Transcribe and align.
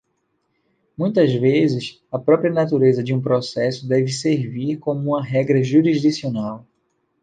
Muitas 0.97 1.31
vezes, 1.35 2.01
a 2.11 2.17
própria 2.17 2.51
natureza 2.51 3.03
de 3.03 3.13
um 3.13 3.21
processo 3.21 3.87
deve 3.87 4.11
servir 4.11 4.77
como 4.77 5.09
uma 5.11 5.23
regra 5.23 5.61
jurisdicional. 5.63 6.65